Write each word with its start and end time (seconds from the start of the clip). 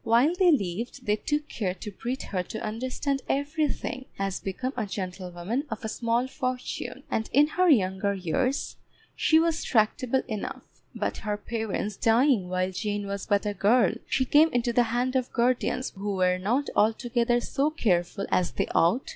While 0.03 0.33
they 0.33 0.51
lived 0.51 1.05
they 1.05 1.15
took 1.17 1.47
care 1.47 1.75
to 1.75 1.91
breed 1.91 2.23
her 2.23 2.41
to 2.41 2.65
understand 2.65 3.21
everything 3.29 4.05
as 4.17 4.39
became 4.39 4.73
a 4.75 4.87
gentlewoman 4.87 5.65
of 5.69 5.85
a 5.85 5.89
small 5.89 6.25
fortune, 6.27 7.03
and 7.11 7.29
in 7.31 7.45
her 7.49 7.69
younger 7.69 8.15
years 8.15 8.77
she 9.15 9.37
was 9.37 9.63
tractable 9.63 10.23
enough; 10.27 10.63
but 10.95 11.17
her 11.17 11.37
parents 11.37 11.97
dying 11.97 12.49
while 12.49 12.71
Jane 12.71 13.05
was 13.05 13.27
but 13.27 13.45
a 13.45 13.53
girl, 13.53 13.93
she 14.07 14.25
came 14.25 14.49
into 14.53 14.73
the 14.73 14.81
hand 14.89 15.15
of 15.15 15.31
guardians 15.33 15.91
who 15.91 16.15
were 16.15 16.39
not 16.39 16.69
altogether 16.75 17.39
so 17.39 17.69
careful 17.69 18.25
as 18.31 18.49
they 18.53 18.65
ought. 18.73 19.07